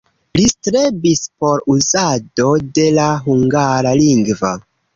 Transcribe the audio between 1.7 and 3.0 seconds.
uzado de